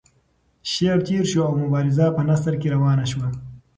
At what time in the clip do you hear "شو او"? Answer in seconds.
1.31-1.53